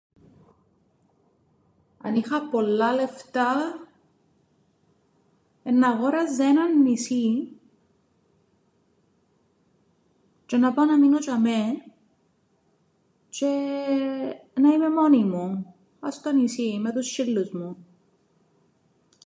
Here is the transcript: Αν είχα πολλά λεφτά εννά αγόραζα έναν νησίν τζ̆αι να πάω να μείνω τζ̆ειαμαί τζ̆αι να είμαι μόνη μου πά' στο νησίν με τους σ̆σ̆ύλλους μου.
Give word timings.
Αν 2.03 2.15
είχα 2.15 2.49
πολλά 2.49 2.93
λεφτά 2.93 3.55
εννά 5.63 5.87
αγόραζα 5.87 6.43
έναν 6.43 6.81
νησίν 6.81 7.47
τζ̆αι 10.47 10.59
να 10.59 10.73
πάω 10.73 10.85
να 10.85 10.97
μείνω 10.97 11.17
τζ̆ειαμαί 11.19 11.63
τζ̆αι 13.29 13.49
να 14.61 14.69
είμαι 14.69 14.89
μόνη 14.89 15.23
μου 15.25 15.75
πά' 15.99 16.11
στο 16.11 16.31
νησίν 16.31 16.81
με 16.81 16.91
τους 16.91 17.07
σ̆σ̆ύλλους 17.19 17.51
μου. 17.51 17.85